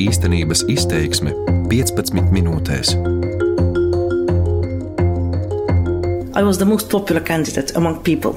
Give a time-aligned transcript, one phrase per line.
[0.00, 1.34] Īstenības izteiksme
[1.68, 2.94] 15 minūtēs.
[6.34, 8.34] I was the most popular candidate among people.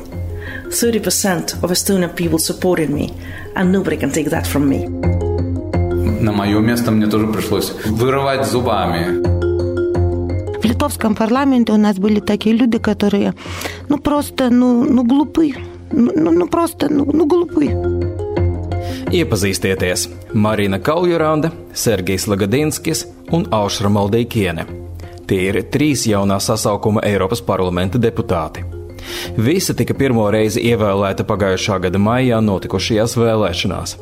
[0.70, 3.14] 30% of Estonian people supported me,
[3.56, 4.88] and nobody can take that from me.
[6.22, 9.24] На мое место мне тоже пришлось вырывать зубами.
[10.60, 13.34] В литовском парламенте у нас были такие люди, которые,
[13.88, 15.54] ну просто, ну, ну глупы.
[15.92, 17.95] Ну, ну просто, nu, nu glupi.
[19.16, 20.10] Iepazīstieties!
[20.34, 24.66] Marina Kaljurānde, Sergejs Lagadinskis un Aušra Maldeikiene.
[25.30, 28.66] Tie ir trīs jaunā sasaukuma Eiropas parlamenta deputāti.
[29.38, 33.96] Visi tika pirmo reizi ievēlēti pagājušā gada maijā notikušajās vēlēšanās.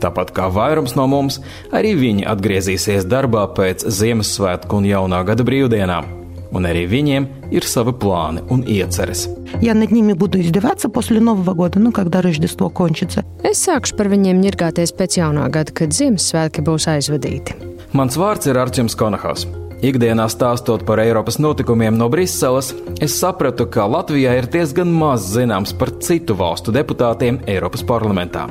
[0.00, 1.40] Tāpat kā vairums no mums,
[1.74, 6.19] arī viņi atgriezīsies darbā pēc Ziemassvētku un jaunā gada brīvdienām
[6.55, 9.27] un arī viņiem ir savi plāni un ieceres.
[9.61, 13.23] Я над ними буду издеваться после Нового года, ну, когда Рождество кончится.
[13.43, 17.55] Es sākšu par viņiem ņirgāties pēc jaunā gada, kad Ziemassvētki būs aizvadīti.
[17.93, 19.47] Mans vārds ir Arčuns Konahas.
[19.85, 25.75] Ikdienā stāstot par Eiropas notikumiem no Briseles, es sapratu, ka Latvijā ir diezgan maz zināms
[25.77, 28.47] par citu valstu deputātiem Eiropas parlamentā.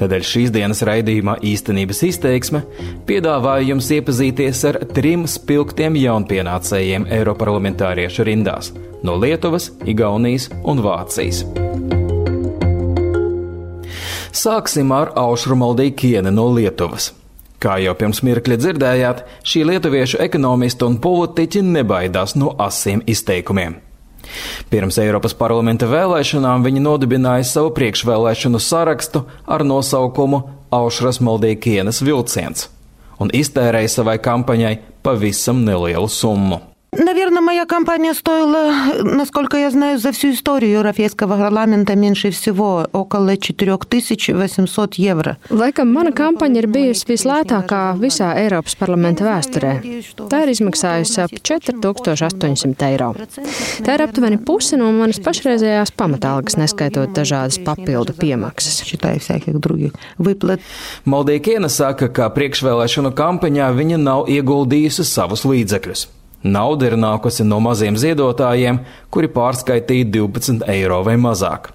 [0.00, 2.62] Tādēļ šīs dienas raidījumā īstenības izteiksme
[3.08, 8.72] piedāvāja jums iepazīties ar trim spilgtiem jaunpienācējiem Eiroparlamentāriešu rindās-
[9.06, 11.44] no Lietuvas, Igaunijas un Vācijas.
[14.32, 17.12] Sāksim ar Aušru Maldīkieni no Lietuvas.
[17.60, 23.89] Kā jau pirms mirkļa dzirdējāt, šī lietuviešu ekonomista un politiķi nebaidās no asiem izteikumiem.
[24.70, 32.68] Pirms Eiropas parlamenta vēlēšanām viņi nodibināja savu priekšvēlēšanu sarakstu ar nosaukumu Aušras Maldīkienas vilciens
[33.20, 36.69] un iztērēja savai kampaņai pavisam nelielu summu.
[36.97, 43.35] Наверное, моя кампания стоила, насколько я знаю, за всю историю Европейского парламента меньше всего около
[43.35, 45.37] 4800 евро.
[45.49, 49.73] Laikam mana kampaņa ir bijusi vislētākā visā Eiropas parlamenta vēsturē.
[50.31, 53.11] Tā ir izmaksājusi ap 4800 eiro.
[53.83, 58.83] Tā ir aptuveni puse no manas pašreizējās pamatalgas, neskaitot dažādas papildu piemaksas.
[61.05, 66.07] Maldīkiena saka, ka priekšvēlēšanu kampaņā viņa nav ieguldījusi savus līdzekļus.
[66.42, 68.80] Nauda ir nākusi no maziem ziedotājiem,
[69.12, 71.74] kuri pārskaitīja 12 eiro vai mazāk.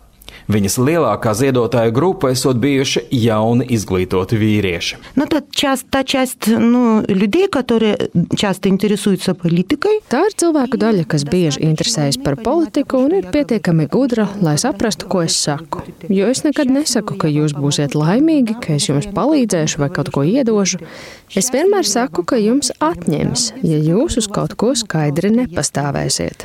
[0.50, 4.98] Viņas lielākā ziedotāja grupa esot bijuši jauni izglītoti vīrieši.
[5.14, 10.00] Nu, часть, та часть ну, людей, которые часто интересуются политикой.
[10.10, 15.06] Tā ir cilvēku daļa, kas bieži interesējas par politiku un ir pietiekami gudra, lai saprastu,
[15.06, 15.84] ko es saku.
[16.08, 20.24] Jo es nekad nesaku, ka jūs būsiet laimīgi, ka es jums palīdzēšu vai kaut ko
[20.26, 20.82] iedošu.
[21.30, 26.42] Es vienmēr saku, ka jums atņems, ja jūs uz kaut ko skaidri nepastāvēsiet.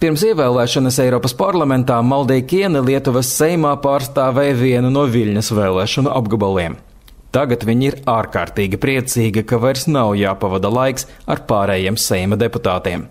[0.00, 6.76] Pirms ievēlēšanas Eiropas parlamentā Maldeikiene Lietuvas Seimā pārstāvēja vienu no Viļņas vēlēšanu apgabaliem.
[7.32, 13.06] Tagad viņa ir ārkārtīgi priecīga, ka vairs nav jāpavada laiks ar pārējiem Seima deputātiem.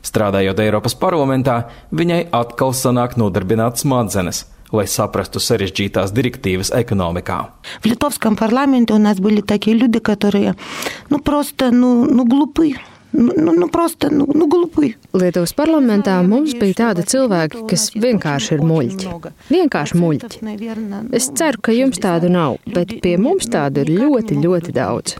[0.00, 1.58] Strādājot Eiropas parlamentā,
[1.92, 7.38] viņai atkal sanāk nodarbināt smadzenes – lai saprastu sarežģītās direktīvas ekonomikā.
[7.82, 10.54] В литовском парламенте у нас были такие люди, которые,
[11.10, 12.76] ну, просто, ну, ну, глупые.
[13.11, 14.91] Nu, nu, nu, prosta, nu, nu, glupi.
[15.17, 19.13] Lietuvas parlamentā mums bija tādi cilvēki, kas vienkārši ir muļķi.
[19.49, 20.41] Vienkārši muļķi.
[21.17, 25.15] Es ceru, ka jums tādu nav, bet pie mums tādu ir ļoti, ļoti daudz.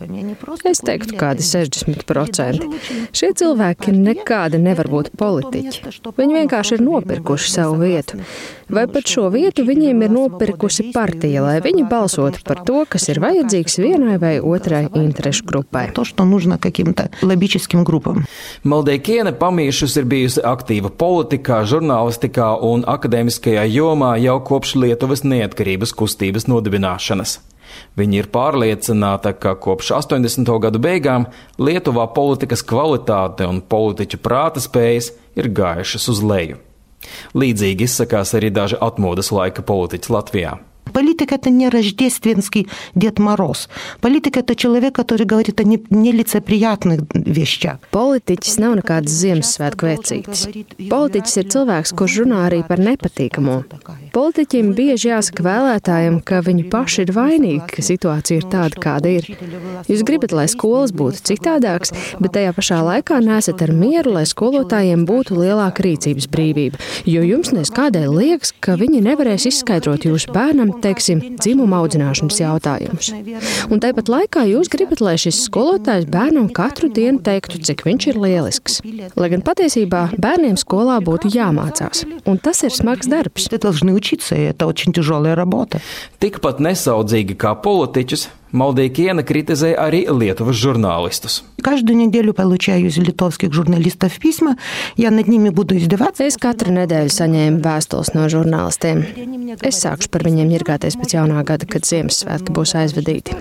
[0.69, 2.69] Es teiktu, kādi 60%.
[3.09, 5.97] Šie cilvēki nekādi nevar būt politiķi.
[6.19, 8.21] Viņi vienkārši ir nopirkuši savu vietu.
[8.69, 13.17] Vai pat šo vietu viņiem ir nopirkusi partija, lai viņi balsotu par to, kas ir
[13.23, 15.87] vajadzīgs vienai vai otrai interešu grupai.
[15.97, 16.05] To,
[17.79, 18.23] interesēm un grupām.
[18.63, 26.47] Maldeikiene pamīšus ir bijusi aktīva politikā, žurnālistikā un akadēmiskajā jomā jau kopš Lietuvas neatkarības kustības
[26.47, 27.39] nodibināšanas.
[27.95, 30.59] Viņa ir pārliecināta, ka kopš 80.
[30.59, 31.27] gadu beigām
[31.59, 36.57] Lietuvā politikas kvalitāte un politiķu prāta spējas ir gājušas uz leju.
[37.33, 40.57] Līdzīgi izsakās arī daži atmodas laika politiķi Latvijā.
[40.94, 43.68] Политик – это не рождественский Дед Мороз.
[44.00, 47.78] Политик – это человек, который говорит о нелицеприятных вещах.
[47.90, 50.44] Politiķis nav nekāds Ziemassvētku vecītis.
[50.90, 53.56] Politiķis ir cilvēks, kurš runā arī par nepatīkamo.
[54.14, 59.26] Politiķiem bieži jāsaka vēlētājiem, ka viņi paši ir vainīgi, ka situācija ir tāda, kāda ir.
[59.90, 61.90] Jūs gribat, lai skolas būtu citādākas,
[62.20, 67.50] bet tajā pašā laikā nesat ar mieru, lai skolotājiem būtu lielāka rīcības brīvība, jo jums
[67.56, 73.11] nes kādēļ liekas, ka viņi nevarēs izskaidrot jūsu bērnam teiksim, dzimuma audzināšanas jautājums.
[73.69, 78.19] Un tāpat laikā jūs gribat, lai šis skolotājs bērnam katru dienu teiktu, cik viņš ir
[78.23, 78.79] lielisks.
[79.19, 83.49] Lai gan patiesībā bērniem skolā būtu jāmācās, un tas ir smags darbs.
[86.19, 91.43] Tikpat nesaudzīgi kā politiķus, Maldīkiena kritizē arī Lietuvas žurnālistus.
[91.62, 94.56] Каждую неделю получаю из литовских журналистов письма,
[94.96, 96.24] я над ними буду издеваться.
[96.28, 99.04] Es katru nedēļu saņēmu vēstules no žurnālistiem.
[99.64, 103.40] Es sākšu par viņiem ņirgāties pēc jaunā gada, kad Ziemassvētki būs aizvadīti.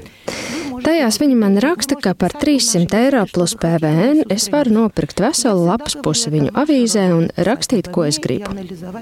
[0.84, 5.96] Tajās viņi man raksta, ka par 300 eiro plus PVN es varu nopirkt veselu lapas
[6.04, 8.52] pusi viņu avīzē un rakstīt, ko es gribu.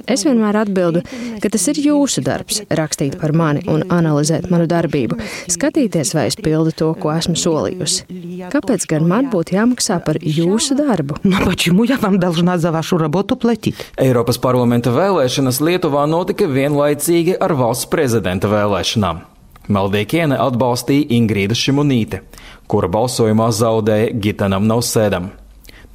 [0.05, 1.01] Es vienmēr atbildu,
[1.41, 6.35] ka tas ir jūsu darbs - rakstīt par mani un analizēt manu darbību, skatīties, vai es
[6.35, 8.05] pildu to, ko esmu solījusi.
[8.51, 11.17] Kāpēc gan man būtu jāmaksā par jūsu darbu?
[11.23, 13.75] Но почему я вам должна за вашу работу платить?
[13.97, 19.31] Eiropas parlamenta vēlēšanas Lietuvā notika vienlaicīgi ar valsts prezidenta vēlēšanām.
[19.72, 22.22] Maldīkiene atbalstīja Ingrīda Šimunīte,
[22.70, 25.32] kura balsojumā zaudēja Gitanam Nausēdam.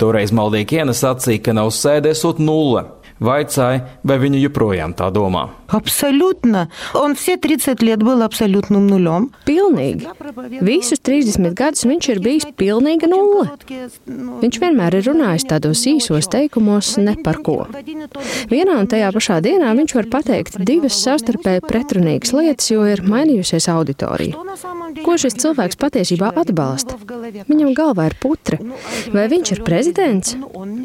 [0.02, 2.88] Toreiz Maldīkiene sacīja, ka Nausēdē sūt nulle.
[3.22, 5.44] Vaicāja, vai viņa joprojām tā domā.
[5.72, 6.50] Absolūti.
[6.98, 9.28] Un visi 30 gadi bija absolūti nulles.
[9.46, 10.10] Pilnīgi.
[10.66, 13.46] Visus 30 gadus viņš ir bijis pilnīga nulle.
[14.42, 17.60] Viņš vienmēr ir runājis tādos īsos teikumos, ne par ko.
[18.50, 23.70] Vienā un tajā pašā dienā viņš var pateikt divas savstarpēji pretrunīgas lietas, jo ir mainījusies
[23.72, 24.42] auditorija.
[25.06, 26.98] Ko šis cilvēks patiesībā atbalsta?
[27.48, 28.58] Viņam galvā ir putra.
[29.14, 30.36] Vai viņš ir prezidents?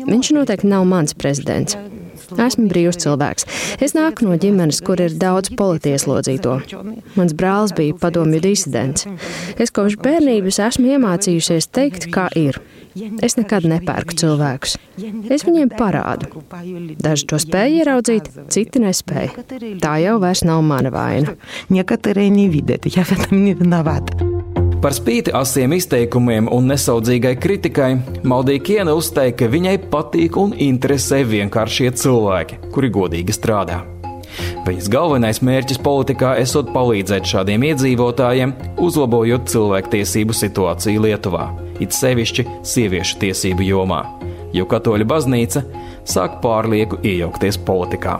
[0.06, 1.78] Viņš noteikti nav mans prezidents.
[2.41, 3.47] Esmu brīvs cilvēks.
[3.83, 6.57] Es nāku no ģimenes, kur ir daudz politieslodzīto.
[7.17, 9.07] Mans brālis bija padomju disidents.
[9.61, 12.59] Es kopš bērnības esmu iemācījusies teikt, kā ir.
[13.23, 14.75] Es nekad nepērku cilvēkus.
[15.31, 16.43] Es viņiem parādu.
[16.99, 19.45] Daži to spēja ieraudzīt, citi nespēja.
[19.83, 21.37] Tā jau vairs nav mana vaina.
[21.69, 24.34] Некоторые не видят, я в этом не виновата.
[24.82, 27.94] Par spīti asiem izteikumiem un nesaudzīgai kritikai,
[28.28, 33.80] Maldīkiena uzteica, ka viņai patīk un interesē vienkāršie cilvēki, kuri godīgi strādā.
[34.66, 38.52] Viņas galvenais mērķis politikā esot palīdzēt šādiem iedzīvotājiem,
[38.84, 41.48] uzlabojot cilvēktiesību situāciju Lietuvā,
[41.80, 44.02] it sevišķi sieviešu tiesību jomā,
[44.52, 45.64] jo katoļu baznīca
[46.04, 48.18] sāk pārlieku iejaukties politikā.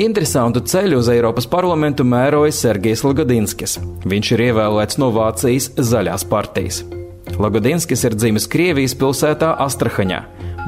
[0.00, 3.74] Interesantu ceļu uz Eiropas parlamentu mēroja Sergejs Lagodinskis.
[4.08, 6.78] Viņš ir ievēlēts no Vācijas zaļās partijas.
[7.36, 10.22] Lagodinskis ir dzimis Krievijas pilsētā Astrahaņā,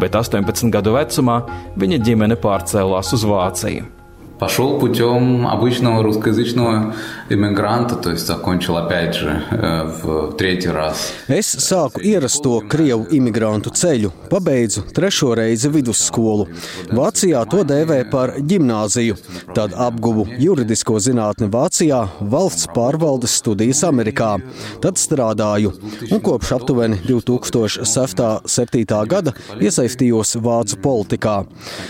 [0.05, 1.39] bet 18 gadu vecumā
[1.81, 4.02] viņa ģimene pārcēlās uz Vāciju
[4.42, 6.94] Пошел путем обычного русскоязычного
[7.28, 11.12] иммигранта, то есть закончил опять же э, в третий раз.
[11.28, 16.46] Es sāku ierasto krievu imigrantu ceļu, pabeidzu trešo reizi vidusskolu.
[16.94, 19.18] Vācijā to dēvē par gimnāziju,
[19.58, 24.38] tad apguvu juridisko zinātni Vācijā, valsts pārvaldes studijas Amerikā.
[24.86, 25.74] Tad strādāju
[26.12, 28.86] un kopš aptuveni 2007.
[29.10, 31.42] gada iesaistījos vācu politikā.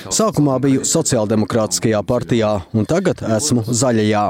[0.08, 4.25] Sākumā biju sociāldemokrātiskajā partijā zaļajā, un tagad esmu zaļajā.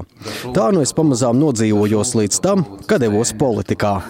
[0.54, 4.02] Tā nu es pamazām nodzīvojos līdz tam, kad devos politikā.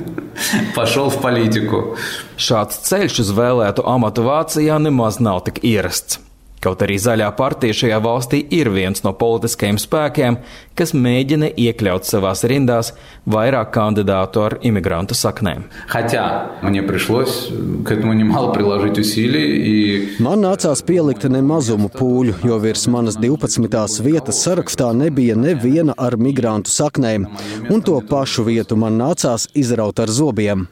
[0.76, 1.96] Pašu politiku.
[2.36, 6.20] Šāds ceļš uz vēlētu amatu Vācijā nemaz nav tik ierasts.
[6.62, 10.36] Kaut arī zaļā partija šajā valstī ir viens no politiskajiem spēkiem,
[10.78, 12.92] kas mēģina iekļaut savās rindās
[13.26, 15.64] vairāk kandidātu ar imigrantu saknēm.
[20.22, 23.98] Man nācās pielikt nemazumu pūļu, jo virs manas 12.
[24.06, 27.26] vietas sarakstā nebija neviena ar migrantu saknēm,
[27.74, 30.68] un to pašu vietu man nācās izraut ar zobiem.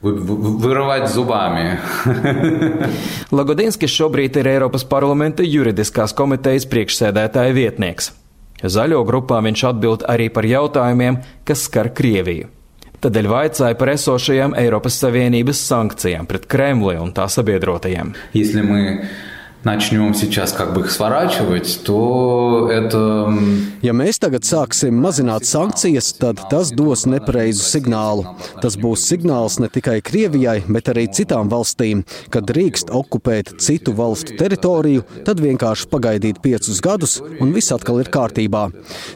[3.41, 8.12] Lagodinskis šobrīd ir Eiropas parlamenta juridisks juridiskās komitejas priekšsēdētāja vietnieks.
[8.64, 12.52] Zaļo grupā viņš atbild arī par jautājumiem, kas skar Krieviju.
[13.04, 18.16] Tādēļ vaicāja par esošajām Eiropas Savienības sankcijām pret Kremli un tā sabiedrotajiem.
[18.34, 19.06] Если мы
[19.66, 26.14] начнем сейчас как бы их сворачивать, то это м, Ja mēs tagad sāksim mazināt sankcijas,
[26.18, 28.26] tad tas dos nepareizu signālu.
[28.62, 34.38] Tas būs signāls ne tikai Krievijai, bet arī citām valstīm, ka drīkst okupēt citu valstu
[34.38, 38.70] teritoriju, tad vienkārši pagaidīt piecus gadus un viss atkal ir kārtībā.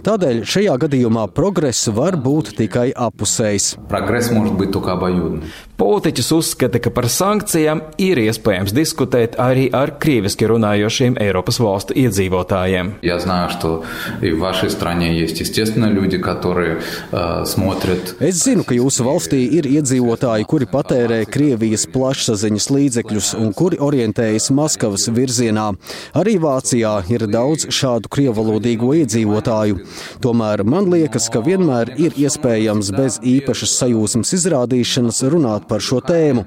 [0.06, 3.78] Tādēļ šajā gadījumā progress var būt tikai apusējs.
[3.88, 5.46] прогресс может быть только обоюдный.
[5.84, 13.00] Politiķis uzskata, ka par sankcijām ir iespējams diskutēt arī ar krieviski runājošiem Eiropas valstu iedzīvotājiem.
[13.02, 13.84] Я знаю, что
[14.22, 16.82] и в вашей стране есть, естественно, люди, которые
[17.14, 23.54] э, смотрят Es zinu, ka jūsu valstī ir iedzīvotāji, kuri patērē Krievijas plašsaziņas līdzekļus un
[23.56, 25.70] kuri orientējas Maskavas virzienā.
[26.12, 29.80] Arī Vācijā ir daudz šādu krievalodīgo iedzīvotāju.
[30.20, 36.01] Tomēr man liekas, ka vienmēr ir iespējams bez īpašas sajūsmas izrādīšanas runāt par par šo
[36.07, 36.47] tēmu.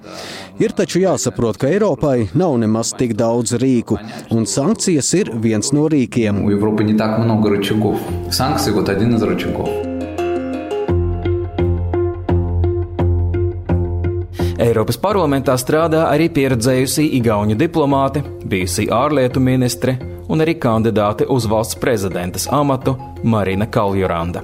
[0.63, 3.99] Ir taču jāsaprot, ka Eiropai nav nemaz tik daudz rīku,
[4.31, 6.41] un sankcijas ir viens no rīkiem.
[8.31, 9.85] Sankcijas ir viens no rīkiem.
[14.57, 19.93] Eiropas parlamentā strādā arī pieredzējusi Igaunu diplomāte, bijusi ārlietu ministre
[20.27, 24.41] un arī kandidāte uz valsts prezidentas amatu Marina Kaljuranda.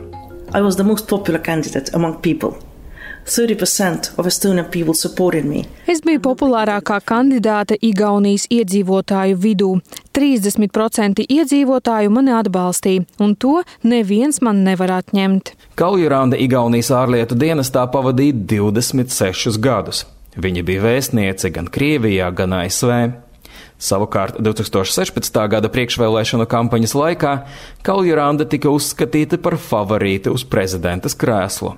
[0.54, 2.54] I was the most popular candidate among people.
[5.88, 9.70] Es biju populārākā kandidāte Igaunijas iedzīvotāju vidū.
[10.14, 15.54] 30% iedzīvotāju mani atbalstīja, un to neviens man nevar atņemt.
[15.80, 20.04] Kaljuranda Igaunijas ārlietu dienestā pavadīja 26 gadus.
[20.36, 22.92] Viņa bija vēstniece gan Krievijā, gan ASV.
[23.84, 25.40] Savukārt 2016.
[25.52, 27.34] gada priekšvēlēšanu kampaņas laikā
[27.88, 31.76] Kaljuranda tika uzskatīta par favorīti uz prezidentas krēslu.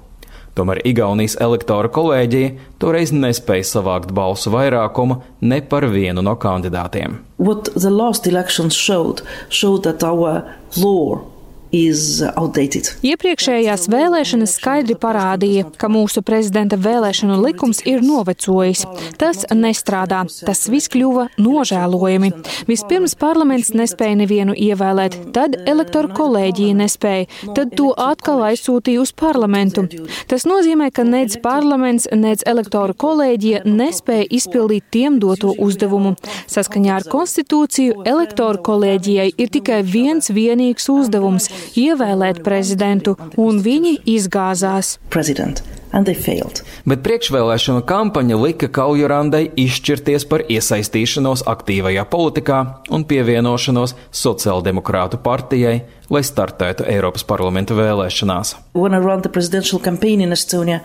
[0.55, 7.19] Tomēr Igaunijas elektoru kolēģija toreiz nespēja savākt balsu vairākumu ne par vienu no kandidātiem.
[7.38, 10.45] What the last elections showed showed that our
[10.79, 11.35] law.
[11.74, 18.86] Iepriekšējās vēlēšanas skaidri parādīja, ka mūsu prezidenta vēlēšanu likums ir novecojis.
[19.19, 22.31] Tas nestrādā, tas viss kļuva nožēlojami.
[22.69, 27.25] Vispirms parlaments nespēja nevienu ievēlēt, tad elektoru kolēģija nespēja,
[27.57, 29.88] tad to atkal aizsūtīja uz parlamentu.
[30.29, 36.13] Tas nozīmē, ka nec parlaments, nec elektoru kolēģija nespēja izpildīt tiem doto uzdevumu.
[36.51, 44.97] Saskaņā ar konstitūciju elektoru kolēģijai ir tikai viens vienīgs uzdevums ievēlēt prezidentu, un viņi izgāzās.
[45.13, 45.63] President.
[45.95, 52.57] Bet priekšvēlēšana kampaņa lika Kaljurandai izšķirties par iesaistīšanos aktīvajā politikā
[52.91, 58.55] un pievienošanos sociāldemokrātu partijai, lai startētu Eiropas parlamenta vēlēšanās.
[58.75, 60.81] When I ran the presidential campaign in Estonia,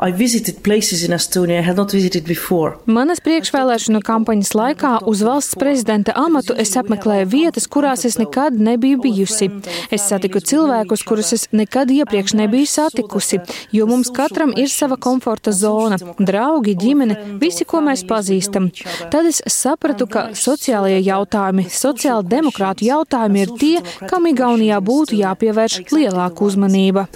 [0.00, 2.74] I visited places in Estonia I had not visited before.
[2.86, 8.98] Manas priekšvēlēšanu kampaņas laikā uz valsts prezidenta amatu es apmeklēju vietas, kurās es nekad nebiju
[9.04, 9.50] bijusi.
[9.94, 13.40] Es satiku cilvēkus, kurus es nekad iepriekš nebiju satikusi,
[13.72, 18.72] jo mums katram ir sava komforta zona- draugi, ģimene, visi, ko mēs pazīstam.
[19.10, 23.78] Tad es sapratu, ka sociālajie jautājumi, sociāla demokrātu jautājumi ir tie,
[24.08, 24.26] kam
[24.64, 27.06] Igaunijā būtu jāpievērš lielāka uzmanība.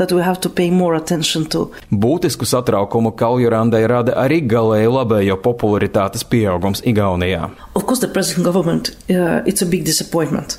[1.91, 7.51] Būtisku satraukumu Kaljurandai rada arī galēji labējo popularitātes pieaugums Igaunijā.
[7.75, 10.59] Of course, the present government, uh, it's a big disappointment.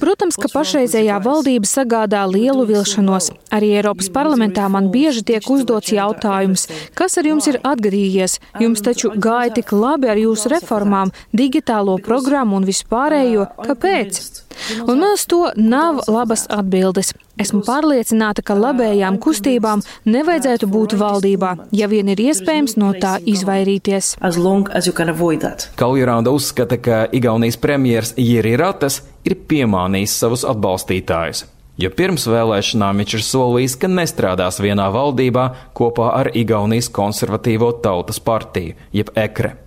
[0.00, 3.28] Protams, ka pašreizējā valdība sagādā lielu vilšanos.
[3.52, 6.64] Arī Eiropas parlamentā man bieži tiek uzdots jautājums,
[6.96, 8.38] kas ar jums ir atgadījies?
[8.64, 13.50] Jums taču gāja tik labi ar jūsu reformām, digitālo programmu un vispārējo.
[13.60, 14.45] Kāpēc?
[14.86, 17.12] Un man uz to nav labas atbildes.
[17.36, 24.16] Esmu pārliecināta, ka labējām kustībām nevajadzētu būt valdībā, ja vien ir iespējams no tā izvairīties.
[24.20, 25.68] as long as you can avoid that.
[25.76, 31.44] Kaljuranda uzskata, ka Igaunijas premjers Jiri Ratas ir piemānījis savus atbalstītājus.
[31.76, 35.44] Jo pirms vēlēšanām viņš ir solījis, ka nestrādās vienā valdībā
[35.76, 39.65] kopā ar Igaunijas konservatīvo tautas partiju, jeb ekre.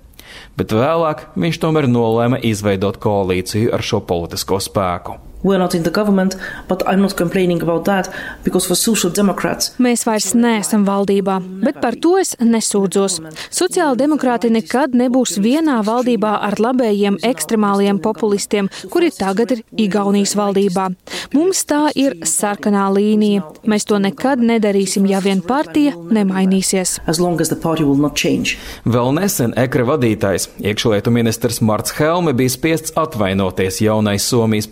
[0.59, 5.28] Bet vēlāk viņš tomēr nolēma izveidot koalīciju ar šo politisko spēku.
[5.43, 6.35] We're not in the government,
[6.67, 8.09] but I'm not complaining about that
[8.43, 13.19] because for Social Democrats, Mēs vairs neesam valdībā, bet par to es nesūdzos.
[13.49, 20.89] Sociāla demokrāti nekad nebūs vienā valdībā ar labējiem ekstremāliem populistiem, kuri tagad ir Igaunijas valdībā.
[21.33, 23.45] Mums tā ir sarkanā līnija.
[23.63, 26.99] Mēs to nekad nedarīsim, ja vien partija nemainīsies.
[27.07, 28.57] as long as the party will not change.
[28.85, 34.67] Vēl nesen ekra vadītājs, iekšlietu ministrs Marts Helme, bija spiests atvainoties jaunai Somijas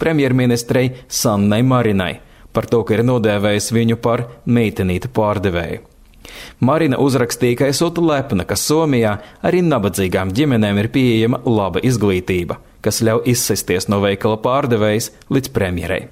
[0.57, 2.19] premjerministrei Sannai Marinai
[2.53, 5.83] par to, ka ir nodēvējis viņu par meitenīti pārdevēju.
[6.59, 13.03] Marina uzrakstīja, ka esot lepna, ka Somijā arī nabadzīgām ģimenēm ir pieejama laba izglītība, kas
[13.05, 16.07] ļauj izsisties no veikala pārdevējas līdz premjerei.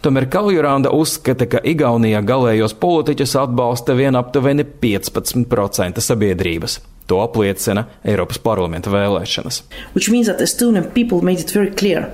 [0.00, 6.78] Tomēr Kaljuranda uzskata, ka Igaunijā galējos politiķus atbalsta vien aptuveni 15% sabiedrības.
[7.10, 9.64] To apliecina Eiropas parlamenta vēlēšanas.
[9.98, 12.12] Which means that Estonian people made it very clear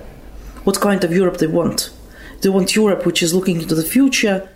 [0.67, 1.91] what kind of Europe they want.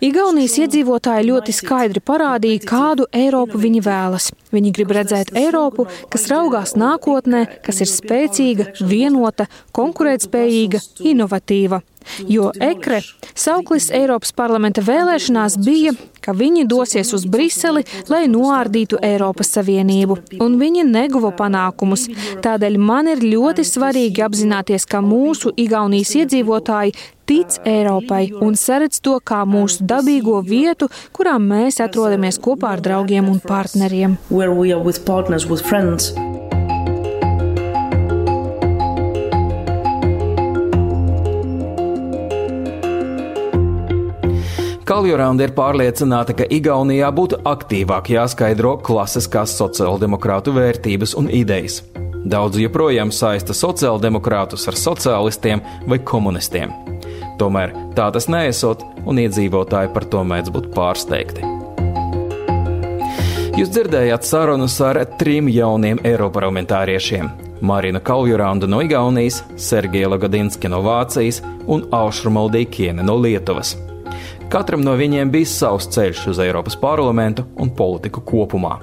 [0.05, 4.29] Igaunijas iedzīvotāji ļoti skaidri parādīja, kādu Eiropu viņi vēlas.
[4.53, 11.81] Viņi grib redzēt Eiropu, kas raugās nākotnē, kas ir spēcīga, vienota, konkurētspējīga, inovatīva.
[12.27, 13.01] Jo ekre
[13.35, 20.59] sauklis Eiropas parlamenta vēlēšanās bija, ka viņi dosies uz Briseli, lai noārdītu Eiropas Savienību, un
[20.61, 22.07] viņi neguva panākumus.
[22.45, 26.95] Tādēļ man ir ļoti svarīgi apzināties, ka mūsu Igaunijas iedzīvotāji
[27.31, 33.29] tic Eiropai un saredz to kā mūsu dabīgo vietu, kurā mēs atrodamies kopā ar draugiem
[33.31, 34.17] un partneriem.
[44.91, 51.77] Kaljuranda ir pārliecināta, ka Igaunijā būtu aktīvāk jāskaidro klasiskās sociāldemokrātu vērtības un idejas.
[52.27, 56.73] Daudz joprojām saista sociāldemokrātus ar sociālistiem vai komunistiem.
[57.39, 61.47] Tomēr tā tas neesot, un iedzīvotāji par to mēdz būt pārsteigti.
[63.55, 67.31] Jūs dzirdējāt sarunas ar trim jauniem eiroparlamentāriešiem-
[67.71, 73.77] Marina Kaljuranda no Igaunijas, Sergeja Lagadinski no Vācijas un Aušra Maldīkiene no Lietuvas.
[74.51, 78.73] Katram no viņiem bija savs ceļš uz Eiropas parlamentu un politiku kopumā.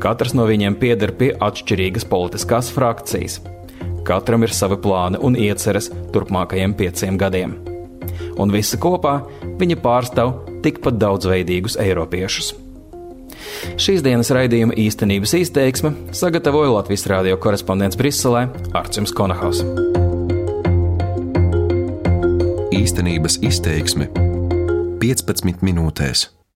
[0.00, 3.36] Katrs no viņiem pieder pie atšķirīgas politiskās frakcijas.
[4.08, 7.52] Katram ir savi plāni un ieceres turpmākajiem pieciem gadiem.
[8.40, 9.18] Un visi kopā
[9.60, 10.32] viņi pārstāv
[10.64, 12.54] tikpat daudzveidīgus eiropiešus.
[13.76, 19.60] Šīs dienas raidījuma īstenības izteiksme sagatavoja Latvijas radio korespondents Briselē Arčuns Konahaus.
[22.72, 24.08] Īstenības izteiksme
[25.02, 26.28] 15 minūtēs.